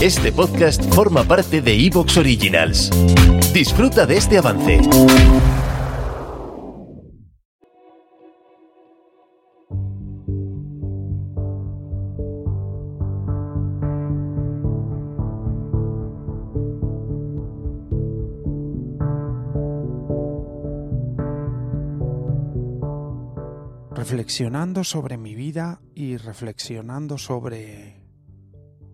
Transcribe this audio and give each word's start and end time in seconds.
Este 0.00 0.30
podcast 0.30 0.80
forma 0.94 1.24
parte 1.24 1.60
de 1.60 1.74
Evox 1.74 2.18
Originals. 2.18 2.88
Disfruta 3.52 4.06
de 4.06 4.16
este 4.16 4.38
avance. 4.38 4.78
Reflexionando 23.90 24.84
sobre 24.84 25.16
mi 25.18 25.34
vida 25.34 25.80
y 25.96 26.16
reflexionando 26.18 27.18
sobre 27.18 27.97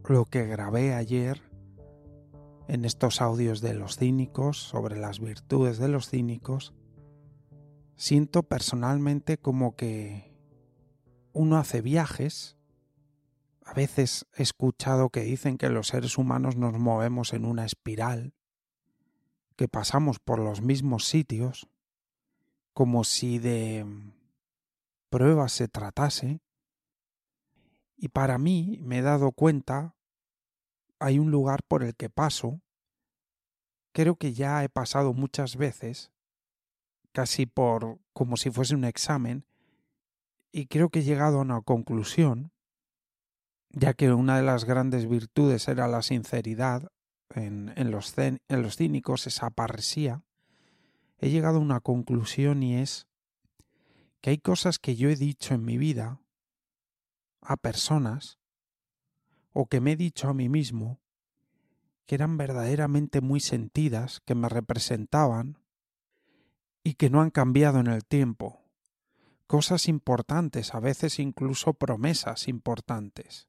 lo 0.09 0.27
que 0.27 0.47
grabé 0.47 0.95
ayer 0.95 1.43
en 2.69 2.85
estos 2.85 3.21
audios 3.21 3.61
de 3.61 3.75
los 3.75 3.97
cínicos, 3.97 4.59
sobre 4.59 4.99
las 4.99 5.21
virtudes 5.21 5.79
de 5.79 5.89
los 5.89 6.09
cínicos, 6.09 6.75
siento 7.97 8.43
personalmente 8.43 9.39
como 9.39 9.77
que 9.77 10.35
uno 11.33 11.57
hace 11.57 11.81
viajes. 11.81 12.57
A 13.65 13.73
veces 13.73 14.27
he 14.37 14.43
escuchado 14.43 15.11
que 15.11 15.21
dicen 15.21 15.57
que 15.57 15.69
los 15.69 15.89
seres 15.89 16.19
humanos 16.19 16.57
nos 16.57 16.79
movemos 16.79 17.33
en 17.33 17.45
una 17.45 17.65
espiral, 17.65 18.35
que 19.57 19.69
pasamos 19.69 20.19
por 20.19 20.39
los 20.39 20.61
mismos 20.61 21.07
sitios, 21.07 21.69
como 22.73 23.05
si 23.05 23.39
de 23.39 23.87
pruebas 25.09 25.53
se 25.53 25.69
tratase, 25.69 26.41
y 27.97 28.09
para 28.09 28.39
mí 28.39 28.79
me 28.83 28.99
he 28.99 29.03
dado 29.03 29.33
cuenta, 29.33 29.95
hay 30.99 31.19
un 31.19 31.31
lugar 31.31 31.63
por 31.67 31.83
el 31.83 31.95
que 31.95 32.11
paso, 32.11 32.61
creo 33.93 34.17
que 34.17 34.33
ya 34.33 34.65
he 34.65 34.69
pasado 34.69 35.13
muchas 35.13 35.57
veces, 35.57 36.11
casi 37.13 37.47
por 37.47 37.99
como 38.13 38.37
si 38.37 38.51
fuese 38.51 38.75
un 38.75 38.85
examen, 38.85 39.47
y 40.51 40.67
creo 40.67 40.89
que 40.91 41.01
he 41.01 41.05
llegado 41.05 41.39
a 41.39 41.43
una 41.43 41.61
conclusión, 41.61 42.53
ya 43.71 43.95
que 43.95 44.13
una 44.13 44.37
de 44.37 44.43
las 44.43 44.65
grandes 44.65 45.09
virtudes 45.09 45.67
era 45.69 45.89
la 45.89 46.03
sinceridad 46.03 46.91
en, 47.31 47.73
en, 47.77 47.91
los, 47.91 48.17
en 48.19 48.41
los 48.49 48.77
cínicos, 48.77 49.27
esa 49.27 49.51
parresía, 49.51 50.23
he 51.19 51.31
llegado 51.31 51.59
a 51.59 51.63
una 51.63 51.81
conclusión 51.81 52.63
y 52.63 52.77
es 52.77 53.07
que 54.21 54.31
hay 54.31 54.39
cosas 54.39 54.79
que 54.79 54.97
yo 54.97 55.09
he 55.11 55.17
dicho 55.17 55.55
en 55.55 55.65
mi 55.65 55.77
vida 55.77 56.24
a 57.45 57.57
personas 57.57 58.39
o 59.53 59.67
que 59.67 59.81
me 59.81 59.93
he 59.93 59.97
dicho 59.97 60.29
a 60.29 60.35
mí 60.35 60.49
mismo 60.49 61.01
que 62.07 62.17
eran 62.17 62.37
verdaderamente 62.37 63.21
muy 63.21 63.41
sentidas, 63.41 64.21
que 64.21 64.35
me 64.35 64.49
representaban 64.49 65.59
y 66.83 66.95
que 66.95 67.09
no 67.09 67.23
han 67.23 67.31
cambiado 67.31 67.81
en 67.81 67.87
el 67.87 68.05
tiempo. 68.05 68.61
Cosas 69.47 69.89
importantes, 69.89 70.75
a 70.75 70.81
veces 70.81 71.19
incluso 71.19 71.75
promesas 71.75 72.49
importantes, 72.49 73.49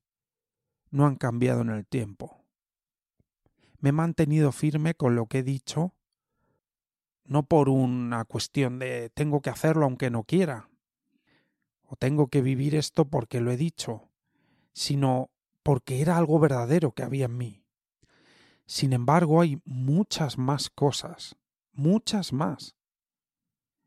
no 0.90 1.06
han 1.06 1.16
cambiado 1.16 1.62
en 1.62 1.70
el 1.70 1.86
tiempo. 1.86 2.46
Me 3.80 3.90
he 3.90 3.94
mantenido 3.94 4.52
firme 4.52 4.94
con 4.94 5.16
lo 5.16 5.26
que 5.28 5.40
he 5.40 5.44
dicho, 5.44 5.94
no 7.26 7.44
por 7.44 7.70
una 7.70 8.24
cuestión 8.26 8.80
de 8.80 9.10
tengo 9.10 9.42
que 9.42 9.50
hacerlo 9.50 9.86
aunque 9.86 10.10
no 10.10 10.24
quiera, 10.24 10.70
tengo 11.96 12.28
que 12.28 12.42
vivir 12.42 12.76
esto 12.76 13.06
porque 13.06 13.42
lo 13.42 13.52
he 13.52 13.58
dicho, 13.58 14.10
sino 14.74 15.30
porque 15.64 16.02
era 16.02 16.18
algo 16.18 16.40
verdadero 16.40 16.92
que 16.92 17.04
había 17.04 17.26
en 17.26 17.38
mí. 17.38 17.64
Sin 18.66 18.94
embargo, 18.94 19.42
hay 19.42 19.62
muchas 19.66 20.38
más 20.38 20.70
cosas, 20.70 21.36
muchas 21.72 22.34
más. 22.34 22.76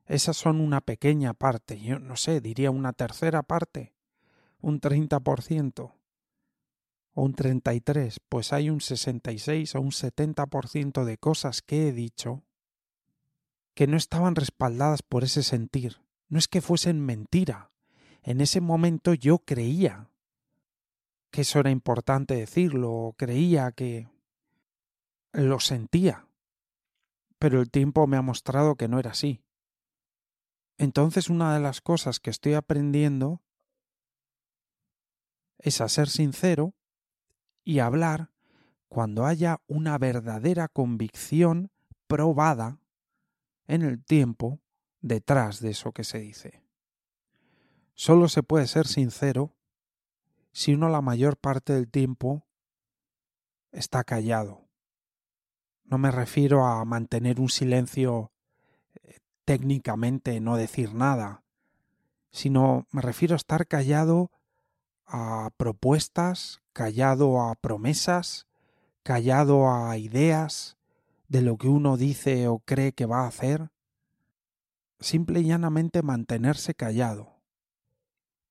Esas 0.06 0.36
son 0.36 0.60
una 0.60 0.80
pequeña 0.80 1.34
parte, 1.34 1.80
yo 1.80 1.98
no 1.98 2.16
sé, 2.16 2.41
diría 2.41 2.70
una 2.70 2.92
tercera 2.92 3.42
parte, 3.42 3.94
un 4.60 4.80
30% 4.80 5.94
o 7.12 7.22
un 7.22 7.34
33, 7.34 8.20
pues 8.28 8.52
hay 8.52 8.70
un 8.70 8.80
66 8.80 9.74
o 9.74 9.80
un 9.80 9.91
70% 9.91 11.04
de 11.04 11.18
cosas 11.18 11.62
que 11.62 11.88
he 11.88 11.92
dicho 11.92 12.44
que 13.74 13.86
no 13.86 13.97
estaban 13.97 14.34
respaldadas 14.34 15.02
por 15.02 15.24
ese 15.24 15.42
sentir. 15.42 16.00
No 16.28 16.38
es 16.38 16.48
que 16.48 16.60
fuesen 16.60 17.00
mentira, 17.00 17.70
en 18.28 18.43
ese 18.43 18.61
momento 18.61 19.15
yo 19.15 19.39
creía 19.39 20.11
que 21.31 21.41
eso 21.41 21.61
era 21.61 21.71
importante 21.71 22.34
decirlo, 22.34 23.15
creía 23.16 23.72
que 23.72 24.06
lo 25.33 25.61
sentía, 25.61 26.28
pero 27.39 27.62
el 27.62 27.71
tiempo 27.71 28.06
me 28.06 28.19
ha 28.19 28.22
mostrado 28.22 28.77
que 28.77 28.87
no 28.87 28.99
era 28.99 29.12
así. 29.12 29.41
Entonces 30.77 31.31
una 31.31 31.55
de 31.55 31.61
las 31.61 31.81
cosas 31.81 32.21
que 32.21 32.28
estoy 32.28 32.53
aprendiendo 32.53 33.41
es 35.56 35.81
a 35.81 35.89
ser 35.89 36.10
sincero 36.10 36.75
y 37.65 37.78
hablar 37.78 38.31
cuando 38.89 39.25
haya 39.25 39.62
una 39.66 39.97
verdadera 39.97 40.69
convicción 40.69 41.71
probada 42.06 42.78
en 43.66 43.81
el 43.81 44.05
tiempo 44.05 44.60
detrás 45.00 45.60
de 45.60 45.71
eso 45.71 45.93
que 45.93 46.05
se 46.05 46.19
dice. 46.19 46.67
Solo 48.00 48.28
se 48.28 48.44
puede 48.44 48.69
ser 48.69 48.86
sincero 48.86 49.56
si 50.53 50.72
uno 50.72 50.88
la 50.88 51.00
mayor 51.00 51.36
parte 51.36 51.72
del 51.72 51.91
tiempo 51.91 52.47
está 53.72 54.04
callado. 54.04 54.69
No 55.82 55.98
me 55.98 56.12
refiero 56.12 56.64
a 56.64 56.84
mantener 56.84 57.41
un 57.41 57.48
silencio 57.48 58.31
eh, 59.03 59.19
técnicamente, 59.44 60.38
no 60.38 60.56
decir 60.56 60.94
nada, 60.94 61.42
sino 62.31 62.86
me 62.92 63.03
refiero 63.03 63.34
a 63.34 63.36
estar 63.36 63.66
callado 63.66 64.30
a 65.04 65.50
propuestas, 65.56 66.60
callado 66.72 67.41
a 67.42 67.56
promesas, 67.56 68.47
callado 69.03 69.72
a 69.72 69.98
ideas 69.98 70.76
de 71.26 71.42
lo 71.42 71.56
que 71.56 71.66
uno 71.66 71.97
dice 71.97 72.47
o 72.47 72.60
cree 72.60 72.92
que 72.92 73.06
va 73.06 73.25
a 73.25 73.28
hacer. 73.28 73.72
Simple 75.00 75.41
y 75.41 75.47
llanamente 75.47 76.03
mantenerse 76.03 76.75
callado 76.75 77.38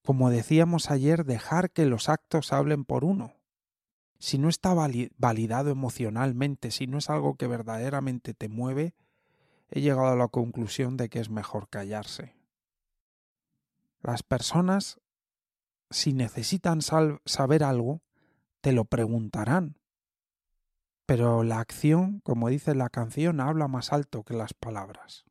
como 0.07 0.29
decíamos 0.29 0.89
ayer, 0.89 1.25
dejar 1.25 1.69
que 1.69 1.85
los 1.85 2.07
actos 2.07 2.53
hablen 2.53 2.85
por 2.85 3.03
uno. 3.03 3.33
Si 4.19 4.37
no 4.37 4.47
está 4.47 4.73
validado 4.73 5.69
emocionalmente, 5.69 6.71
si 6.71 6.87
no 6.87 6.99
es 6.99 7.09
algo 7.09 7.35
que 7.35 7.45
verdaderamente 7.45 8.33
te 8.33 8.47
mueve, 8.47 8.95
he 9.69 9.81
llegado 9.81 10.07
a 10.07 10.15
la 10.15 10.29
conclusión 10.29 10.95
de 10.95 11.09
que 11.09 11.19
es 11.19 11.29
mejor 11.29 11.67
callarse. 11.67 12.37
Las 14.01 14.23
personas, 14.23 15.01
si 15.89 16.13
necesitan 16.13 16.79
saber 16.81 17.65
algo, 17.65 18.01
te 18.61 18.71
lo 18.71 18.85
preguntarán. 18.85 19.75
Pero 21.05 21.43
la 21.43 21.59
acción, 21.59 22.21
como 22.21 22.47
dice 22.47 22.75
la 22.75 22.87
canción, 22.87 23.41
habla 23.41 23.67
más 23.67 23.91
alto 23.91 24.23
que 24.23 24.35
las 24.35 24.53
palabras. 24.53 25.26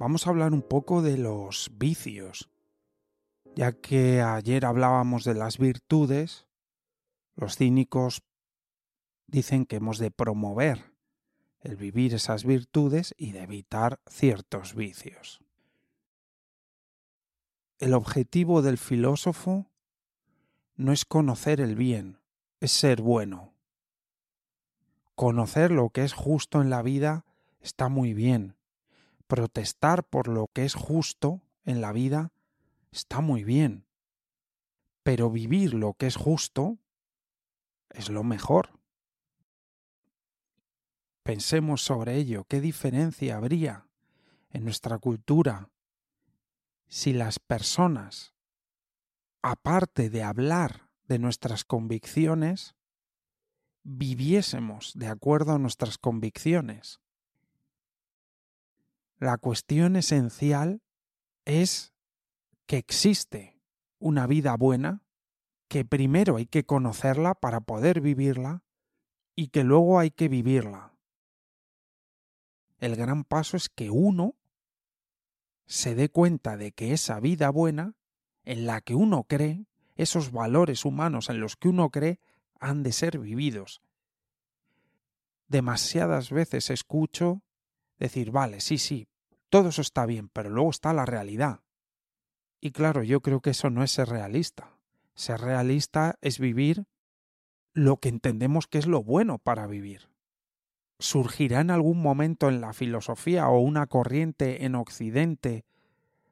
Vamos 0.00 0.26
a 0.26 0.30
hablar 0.30 0.54
un 0.54 0.62
poco 0.62 1.02
de 1.02 1.18
los 1.18 1.70
vicios. 1.74 2.48
Ya 3.54 3.72
que 3.72 4.22
ayer 4.22 4.64
hablábamos 4.64 5.24
de 5.24 5.34
las 5.34 5.58
virtudes, 5.58 6.46
los 7.36 7.56
cínicos 7.56 8.22
dicen 9.26 9.66
que 9.66 9.76
hemos 9.76 9.98
de 9.98 10.10
promover 10.10 10.94
el 11.60 11.76
vivir 11.76 12.14
esas 12.14 12.44
virtudes 12.44 13.14
y 13.18 13.32
de 13.32 13.42
evitar 13.42 14.00
ciertos 14.08 14.74
vicios. 14.74 15.40
El 17.78 17.92
objetivo 17.92 18.62
del 18.62 18.78
filósofo 18.78 19.70
no 20.76 20.92
es 20.92 21.04
conocer 21.04 21.60
el 21.60 21.76
bien, 21.76 22.18
es 22.60 22.72
ser 22.72 23.02
bueno. 23.02 23.52
Conocer 25.14 25.70
lo 25.70 25.90
que 25.90 26.04
es 26.04 26.14
justo 26.14 26.62
en 26.62 26.70
la 26.70 26.80
vida 26.80 27.26
está 27.60 27.90
muy 27.90 28.14
bien. 28.14 28.56
Protestar 29.30 30.02
por 30.02 30.26
lo 30.26 30.48
que 30.48 30.64
es 30.64 30.74
justo 30.74 31.40
en 31.64 31.80
la 31.80 31.92
vida 31.92 32.32
está 32.90 33.20
muy 33.20 33.44
bien. 33.44 33.86
Pero 35.04 35.30
vivir 35.30 35.72
lo 35.72 35.94
que 35.94 36.08
es 36.08 36.16
justo 36.16 36.78
es 37.90 38.08
lo 38.08 38.24
mejor. 38.24 38.80
Pensemos 41.22 41.80
sobre 41.80 42.16
ello, 42.16 42.42
¿qué 42.48 42.60
diferencia 42.60 43.36
habría 43.36 43.86
en 44.50 44.64
nuestra 44.64 44.98
cultura 44.98 45.70
si 46.88 47.12
las 47.12 47.38
personas, 47.38 48.34
aparte 49.42 50.10
de 50.10 50.24
hablar 50.24 50.90
de 51.04 51.20
nuestras 51.20 51.64
convicciones, 51.64 52.74
viviésemos 53.84 54.92
de 54.96 55.06
acuerdo 55.06 55.52
a 55.52 55.58
nuestras 55.60 55.98
convicciones? 55.98 56.98
La 59.20 59.36
cuestión 59.36 59.96
esencial 59.96 60.80
es 61.44 61.92
que 62.64 62.78
existe 62.78 63.60
una 63.98 64.26
vida 64.26 64.56
buena, 64.56 65.02
que 65.68 65.84
primero 65.84 66.36
hay 66.36 66.46
que 66.46 66.64
conocerla 66.64 67.34
para 67.34 67.60
poder 67.60 68.00
vivirla 68.00 68.64
y 69.36 69.48
que 69.48 69.62
luego 69.62 69.98
hay 69.98 70.10
que 70.10 70.28
vivirla. 70.28 70.94
El 72.78 72.96
gran 72.96 73.24
paso 73.24 73.58
es 73.58 73.68
que 73.68 73.90
uno 73.90 74.36
se 75.66 75.94
dé 75.94 76.08
cuenta 76.08 76.56
de 76.56 76.72
que 76.72 76.94
esa 76.94 77.20
vida 77.20 77.50
buena, 77.50 77.96
en 78.44 78.64
la 78.64 78.80
que 78.80 78.94
uno 78.94 79.24
cree, 79.24 79.66
esos 79.96 80.32
valores 80.32 80.86
humanos 80.86 81.28
en 81.28 81.40
los 81.40 81.56
que 81.56 81.68
uno 81.68 81.90
cree, 81.90 82.20
han 82.58 82.82
de 82.82 82.92
ser 82.92 83.18
vividos. 83.18 83.82
Demasiadas 85.46 86.30
veces 86.30 86.70
escucho 86.70 87.42
decir, 87.98 88.30
vale, 88.30 88.60
sí, 88.60 88.78
sí, 88.78 89.09
todo 89.50 89.68
eso 89.68 89.82
está 89.82 90.06
bien, 90.06 90.28
pero 90.28 90.48
luego 90.48 90.70
está 90.70 90.92
la 90.92 91.04
realidad. 91.04 91.60
Y 92.60 92.70
claro, 92.70 93.02
yo 93.02 93.20
creo 93.20 93.40
que 93.40 93.50
eso 93.50 93.68
no 93.70 93.82
es 93.82 93.90
ser 93.90 94.08
realista. 94.08 94.70
Ser 95.14 95.40
realista 95.40 96.16
es 96.20 96.38
vivir 96.38 96.86
lo 97.72 97.98
que 97.98 98.08
entendemos 98.08 98.66
que 98.66 98.78
es 98.78 98.86
lo 98.86 99.02
bueno 99.02 99.38
para 99.38 99.66
vivir. 99.66 100.08
¿Surgirá 100.98 101.60
en 101.60 101.70
algún 101.70 102.00
momento 102.00 102.48
en 102.48 102.60
la 102.60 102.72
filosofía 102.72 103.48
o 103.48 103.58
una 103.60 103.86
corriente 103.86 104.64
en 104.64 104.74
Occidente 104.74 105.64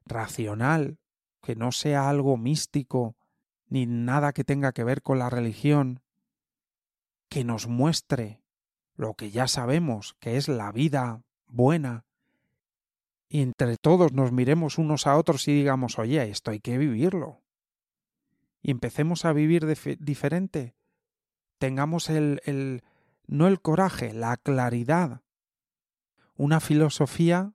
racional, 0.05 0.99
que 1.43 1.57
no 1.57 1.73
sea 1.73 2.09
algo 2.09 2.37
místico, 2.37 3.17
ni 3.69 3.87
nada 3.87 4.33
que 4.33 4.45
tenga 4.45 4.73
que 4.73 4.85
ver 4.85 5.03
con 5.03 5.19
la 5.19 5.31
religión, 5.31 6.01
que 7.29 7.45
nos 7.45 7.67
muestre 7.67 8.43
lo 8.95 9.15
que 9.15 9.31
ya 9.31 9.49
sabemos, 9.49 10.15
que 10.21 10.37
es 10.37 10.49
la 10.49 10.73
vida 10.73 11.23
buena, 11.47 12.05
y 13.29 13.43
entre 13.43 13.77
todos 13.77 14.13
nos 14.13 14.33
miremos 14.33 14.79
unos 14.79 15.07
a 15.07 15.17
otros 15.17 15.47
y 15.49 15.55
digamos, 15.55 15.99
oye, 15.99 16.23
esto 16.31 16.51
hay 16.51 16.61
que 16.61 16.79
vivirlo. 16.79 17.43
Y 18.63 18.71
empecemos 18.71 19.25
a 19.25 19.33
vivir 19.33 19.67
diferente. 20.01 20.75
Tengamos 21.59 22.09
el, 22.09 22.41
el, 22.45 22.83
no 23.27 23.47
el 23.47 23.61
coraje, 23.61 24.15
la 24.15 24.37
claridad. 24.37 25.23
Una 26.37 26.61
filosofía 26.61 27.55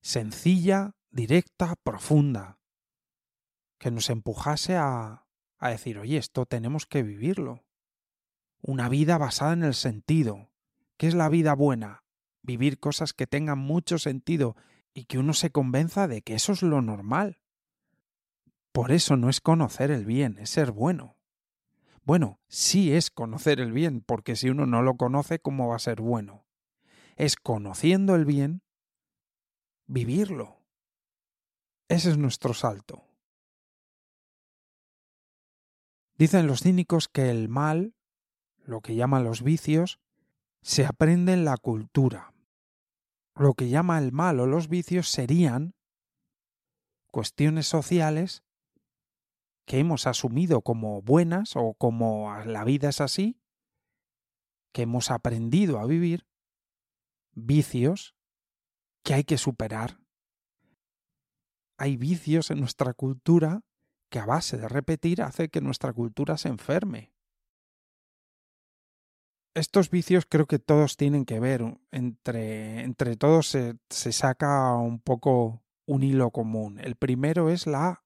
sencilla, 0.00 0.94
directa, 1.10 1.76
profunda, 1.82 2.58
que 3.78 3.90
nos 3.90 4.08
empujase 4.08 4.76
a, 4.76 5.26
a 5.58 5.68
decir, 5.68 5.98
oye, 5.98 6.16
esto 6.16 6.46
tenemos 6.46 6.86
que 6.86 7.02
vivirlo. 7.02 7.64
Una 8.62 8.88
vida 8.88 9.18
basada 9.18 9.52
en 9.52 9.64
el 9.64 9.74
sentido. 9.74 10.50
¿Qué 10.96 11.06
es 11.06 11.14
la 11.14 11.28
vida 11.28 11.54
buena? 11.54 12.02
Vivir 12.42 12.78
cosas 12.78 13.12
que 13.12 13.26
tengan 13.26 13.58
mucho 13.58 13.98
sentido 13.98 14.56
y 14.94 15.04
que 15.04 15.18
uno 15.18 15.34
se 15.34 15.50
convenza 15.50 16.08
de 16.08 16.22
que 16.22 16.34
eso 16.34 16.52
es 16.52 16.62
lo 16.62 16.82
normal. 16.82 17.38
Por 18.72 18.92
eso 18.92 19.16
no 19.16 19.28
es 19.28 19.40
conocer 19.40 19.90
el 19.90 20.04
bien, 20.04 20.38
es 20.38 20.50
ser 20.50 20.72
bueno. 20.72 21.16
Bueno, 22.02 22.40
sí 22.48 22.92
es 22.92 23.10
conocer 23.10 23.60
el 23.60 23.72
bien, 23.72 24.00
porque 24.00 24.36
si 24.36 24.48
uno 24.48 24.66
no 24.66 24.82
lo 24.82 24.96
conoce, 24.96 25.38
¿cómo 25.38 25.68
va 25.68 25.76
a 25.76 25.80
ser 25.80 26.00
bueno? 26.00 26.46
Es 27.16 27.36
conociendo 27.36 28.14
el 28.14 28.24
bien, 28.24 28.62
vivirlo. 29.86 30.60
Ese 31.88 32.10
es 32.10 32.16
nuestro 32.16 32.54
salto. 32.54 33.04
Dicen 36.16 36.46
los 36.46 36.60
cínicos 36.60 37.08
que 37.08 37.30
el 37.30 37.48
mal, 37.48 37.94
lo 38.64 38.80
que 38.80 38.94
llaman 38.94 39.24
los 39.24 39.42
vicios, 39.42 39.98
se 40.62 40.86
aprende 40.86 41.32
en 41.32 41.44
la 41.44 41.56
cultura, 41.56 42.29
lo 43.40 43.54
que 43.54 43.70
llama 43.70 43.98
el 43.98 44.12
mal 44.12 44.38
o 44.40 44.46
los 44.46 44.68
vicios 44.68 45.08
serían 45.08 45.74
cuestiones 47.10 47.66
sociales 47.66 48.44
que 49.64 49.78
hemos 49.78 50.06
asumido 50.06 50.60
como 50.60 51.00
buenas 51.00 51.56
o 51.56 51.74
como 51.74 52.36
la 52.44 52.64
vida 52.64 52.90
es 52.90 53.00
así, 53.00 53.40
que 54.72 54.82
hemos 54.82 55.10
aprendido 55.10 55.78
a 55.78 55.86
vivir, 55.86 56.26
vicios 57.32 58.14
que 59.02 59.14
hay 59.14 59.24
que 59.24 59.38
superar. 59.38 60.00
Hay 61.78 61.96
vicios 61.96 62.50
en 62.50 62.60
nuestra 62.60 62.92
cultura 62.92 63.62
que 64.10 64.18
a 64.18 64.26
base 64.26 64.58
de 64.58 64.68
repetir 64.68 65.22
hace 65.22 65.48
que 65.48 65.62
nuestra 65.62 65.94
cultura 65.94 66.36
se 66.36 66.48
enferme 66.48 67.14
estos 69.54 69.90
vicios 69.90 70.26
creo 70.28 70.46
que 70.46 70.58
todos 70.58 70.96
tienen 70.96 71.24
que 71.24 71.40
ver. 71.40 71.78
Entre, 71.90 72.82
entre 72.82 73.16
todos 73.16 73.48
se, 73.48 73.76
se, 73.88 74.12
saca 74.12 74.74
un 74.74 75.00
poco 75.00 75.62
un 75.86 76.02
hilo 76.02 76.30
común. 76.30 76.78
El 76.80 76.96
primero 76.96 77.50
es 77.50 77.66
la, 77.66 78.04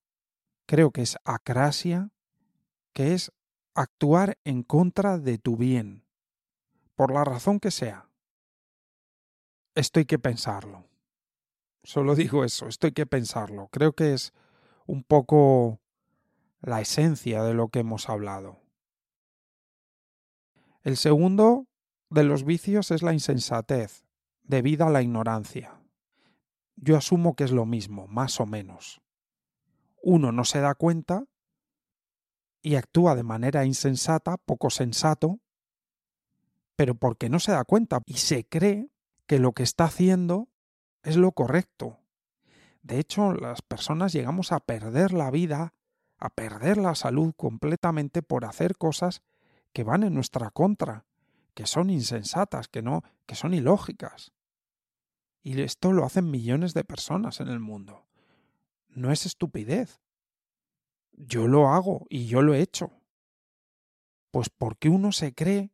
creo 0.66 0.90
que 0.90 1.02
es 1.02 1.18
acrasia, 1.24 2.10
que 2.92 3.14
es 3.14 3.32
actuar 3.74 4.38
en 4.44 4.62
contra 4.62 5.18
de 5.18 5.38
tu 5.38 5.56
bien, 5.56 6.04
por 6.94 7.12
la 7.12 7.24
razón 7.24 7.60
que 7.60 7.70
sea. 7.70 8.08
Esto 9.74 9.98
hay 9.98 10.06
que 10.06 10.18
pensarlo. 10.18 10.88
Solo 11.82 12.14
digo 12.14 12.44
eso, 12.44 12.68
esto 12.68 12.86
hay 12.86 12.92
que 12.92 13.06
pensarlo. 13.06 13.68
Creo 13.70 13.92
que 13.92 14.14
es 14.14 14.32
un 14.86 15.02
poco 15.02 15.80
la 16.62 16.80
esencia 16.80 17.42
de 17.42 17.52
lo 17.52 17.68
que 17.68 17.80
hemos 17.80 18.08
hablado. 18.08 18.63
El 20.84 20.98
segundo 20.98 21.66
de 22.10 22.24
los 22.24 22.44
vicios 22.44 22.90
es 22.90 23.02
la 23.02 23.14
insensatez, 23.14 24.04
debida 24.42 24.86
a 24.86 24.90
la 24.90 25.00
ignorancia. 25.00 25.80
Yo 26.76 26.98
asumo 26.98 27.34
que 27.34 27.44
es 27.44 27.52
lo 27.52 27.64
mismo, 27.64 28.06
más 28.06 28.38
o 28.38 28.44
menos. 28.44 29.00
Uno 30.02 30.30
no 30.30 30.44
se 30.44 30.60
da 30.60 30.74
cuenta 30.74 31.24
y 32.60 32.74
actúa 32.74 33.14
de 33.14 33.22
manera 33.22 33.64
insensata, 33.64 34.36
poco 34.36 34.68
sensato, 34.68 35.40
pero 36.76 36.94
porque 36.94 37.30
no 37.30 37.40
se 37.40 37.52
da 37.52 37.64
cuenta 37.64 38.02
y 38.04 38.18
se 38.18 38.46
cree 38.46 38.90
que 39.26 39.38
lo 39.38 39.52
que 39.52 39.62
está 39.62 39.84
haciendo 39.84 40.50
es 41.02 41.16
lo 41.16 41.32
correcto. 41.32 41.98
De 42.82 42.98
hecho, 42.98 43.32
las 43.32 43.62
personas 43.62 44.12
llegamos 44.12 44.52
a 44.52 44.60
perder 44.60 45.14
la 45.14 45.30
vida, 45.30 45.72
a 46.18 46.28
perder 46.28 46.76
la 46.76 46.94
salud 46.94 47.32
completamente 47.34 48.20
por 48.20 48.44
hacer 48.44 48.76
cosas 48.76 49.22
que 49.74 49.82
van 49.82 50.04
en 50.04 50.14
nuestra 50.14 50.50
contra, 50.50 51.04
que 51.52 51.66
son 51.66 51.90
insensatas, 51.90 52.68
que 52.68 52.80
no, 52.80 53.02
que 53.26 53.34
son 53.34 53.52
ilógicas. 53.52 54.32
Y 55.42 55.60
esto 55.60 55.92
lo 55.92 56.04
hacen 56.04 56.30
millones 56.30 56.74
de 56.74 56.84
personas 56.84 57.40
en 57.40 57.48
el 57.48 57.58
mundo. 57.58 58.06
No 58.88 59.10
es 59.10 59.26
estupidez. 59.26 60.00
Yo 61.12 61.48
lo 61.48 61.68
hago 61.68 62.06
y 62.08 62.26
yo 62.26 62.40
lo 62.40 62.54
he 62.54 62.60
hecho. 62.60 62.92
Pues 64.30 64.48
porque 64.48 64.88
uno 64.88 65.10
se 65.10 65.34
cree 65.34 65.72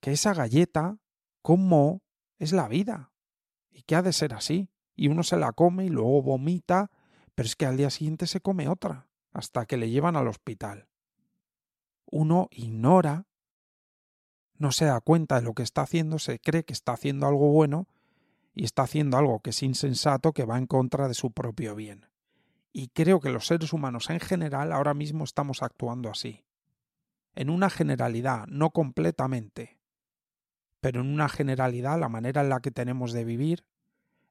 que 0.00 0.12
esa 0.12 0.34
galleta 0.34 0.98
como 1.40 2.02
es 2.38 2.52
la 2.52 2.68
vida 2.68 3.12
y 3.70 3.82
que 3.82 3.96
ha 3.96 4.02
de 4.02 4.12
ser 4.12 4.34
así. 4.34 4.70
Y 4.94 5.08
uno 5.08 5.22
se 5.22 5.38
la 5.38 5.52
come 5.52 5.86
y 5.86 5.88
luego 5.88 6.22
vomita, 6.22 6.90
pero 7.34 7.46
es 7.46 7.56
que 7.56 7.64
al 7.64 7.78
día 7.78 7.88
siguiente 7.88 8.26
se 8.26 8.40
come 8.40 8.68
otra, 8.68 9.08
hasta 9.32 9.64
que 9.64 9.78
le 9.78 9.88
llevan 9.88 10.16
al 10.16 10.28
hospital. 10.28 10.88
Uno 12.04 12.48
ignora 12.50 13.27
no 14.58 14.72
se 14.72 14.84
da 14.84 15.00
cuenta 15.00 15.36
de 15.36 15.42
lo 15.42 15.54
que 15.54 15.62
está 15.62 15.82
haciendo, 15.82 16.18
se 16.18 16.38
cree 16.38 16.64
que 16.64 16.72
está 16.72 16.92
haciendo 16.92 17.26
algo 17.26 17.50
bueno 17.50 17.86
y 18.54 18.64
está 18.64 18.82
haciendo 18.82 19.16
algo 19.16 19.40
que 19.40 19.50
es 19.50 19.62
insensato, 19.62 20.32
que 20.32 20.44
va 20.44 20.58
en 20.58 20.66
contra 20.66 21.08
de 21.08 21.14
su 21.14 21.30
propio 21.30 21.74
bien. 21.74 22.06
Y 22.72 22.88
creo 22.88 23.20
que 23.20 23.30
los 23.30 23.46
seres 23.46 23.72
humanos 23.72 24.10
en 24.10 24.20
general 24.20 24.72
ahora 24.72 24.94
mismo 24.94 25.24
estamos 25.24 25.62
actuando 25.62 26.10
así. 26.10 26.44
En 27.34 27.50
una 27.50 27.70
generalidad, 27.70 28.46
no 28.48 28.70
completamente, 28.70 29.78
pero 30.80 31.00
en 31.00 31.08
una 31.08 31.28
generalidad 31.28 31.98
la 31.98 32.08
manera 32.08 32.40
en 32.40 32.48
la 32.48 32.60
que 32.60 32.72
tenemos 32.72 33.12
de 33.12 33.24
vivir, 33.24 33.64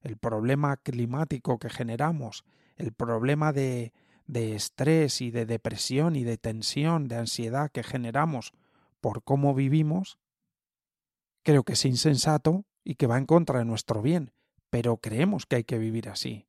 el 0.02 0.18
problema 0.18 0.78
climático 0.78 1.58
que 1.58 1.70
generamos, 1.70 2.44
el 2.76 2.92
problema 2.92 3.54
de, 3.54 3.94
de 4.28 4.56
estrés 4.56 5.22
y 5.22 5.32
de 5.32 5.46
depresión 5.46 6.16
y 6.16 6.24
de 6.24 6.38
tensión, 6.38 7.08
de 7.08 7.16
ansiedad 7.16 7.72
que 7.72 7.84
generamos 7.84 8.54
por 9.08 9.24
cómo 9.24 9.56
vivimos, 9.56 10.20
creo 11.42 11.64
que 11.64 11.74
es 11.74 11.86
insensato 11.86 12.66
y 12.84 12.96
que 12.96 13.08
va 13.08 13.18
en 13.18 13.26
contra 13.26 13.60
de 13.60 13.64
nuestro 13.64 14.02
bien, 14.02 14.34
pero 14.70 14.98
creemos 14.98 15.46
que 15.46 15.56
hay 15.56 15.64
que 15.64 15.78
vivir 15.78 16.10
así, 16.10 16.46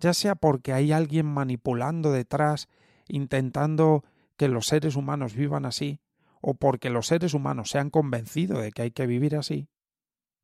ya 0.00 0.12
sea 0.12 0.34
porque 0.34 0.72
hay 0.72 0.90
alguien 0.90 1.26
manipulando 1.26 2.10
detrás, 2.10 2.66
intentando 3.06 4.02
que 4.36 4.48
los 4.48 4.66
seres 4.66 4.96
humanos 4.96 5.36
vivan 5.36 5.64
así, 5.66 6.00
o 6.40 6.54
porque 6.54 6.90
los 6.90 7.06
seres 7.06 7.32
humanos 7.32 7.70
se 7.70 7.78
han 7.78 7.90
convencido 7.90 8.58
de 8.58 8.72
que 8.72 8.82
hay 8.82 8.90
que 8.90 9.06
vivir 9.06 9.36
así, 9.36 9.68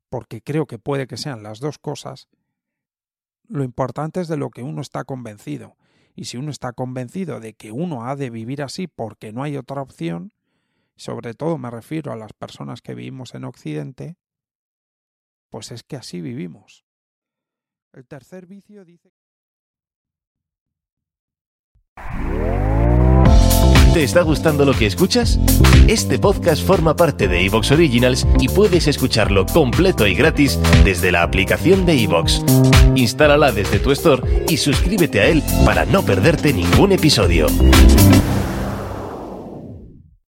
porque 0.09 0.41
creo 0.41 0.67
que 0.67 0.79
puede 0.79 1.05
que 1.05 1.17
sean 1.17 1.43
las 1.43 1.59
dos 1.59 1.79
cosas, 1.79 2.29
lo 3.49 3.65
importante 3.65 4.21
es 4.21 4.29
de 4.29 4.37
lo 4.37 4.51
que 4.51 4.63
uno 4.63 4.79
está 4.79 5.03
convencido, 5.03 5.75
y 6.15 6.23
si 6.23 6.37
uno 6.37 6.49
está 6.49 6.71
convencido 6.71 7.41
de 7.41 7.55
que 7.55 7.73
uno 7.73 8.05
ha 8.05 8.15
de 8.15 8.29
vivir 8.29 8.63
así 8.63 8.87
porque 8.87 9.33
no 9.33 9.43
hay 9.43 9.57
otra 9.57 9.81
opción, 9.81 10.31
sobre 10.97 11.33
todo 11.33 11.57
me 11.57 11.71
refiero 11.71 12.11
a 12.11 12.17
las 12.17 12.33
personas 12.33 12.81
que 12.81 12.95
vivimos 12.95 13.33
en 13.35 13.45
Occidente, 13.45 14.17
pues 15.49 15.71
es 15.71 15.83
que 15.83 15.95
así 15.95 16.21
vivimos. 16.21 16.85
El 17.93 18.05
tercer 18.05 18.45
vicio 18.47 18.83
dice 18.83 19.13
¿Te 23.93 24.03
está 24.03 24.21
gustando 24.21 24.63
lo 24.63 24.73
que 24.73 24.85
escuchas? 24.85 25.39
Este 25.87 26.19
podcast 26.19 26.63
forma 26.63 26.95
parte 26.95 27.27
de 27.27 27.43
Evox 27.45 27.71
Originals 27.71 28.27
y 28.39 28.47
puedes 28.47 28.87
escucharlo 28.87 29.47
completo 29.47 30.05
y 30.05 30.13
gratis 30.13 30.59
desde 30.83 31.11
la 31.11 31.23
aplicación 31.23 31.85
de 31.87 32.03
Evox. 32.03 32.43
Instálala 32.93 33.51
desde 33.51 33.79
tu 33.79 33.91
store 33.91 34.45
y 34.49 34.57
suscríbete 34.57 35.21
a 35.21 35.25
él 35.25 35.41
para 35.65 35.85
no 35.85 36.03
perderte 36.03 36.53
ningún 36.53 36.91
episodio. 36.91 37.47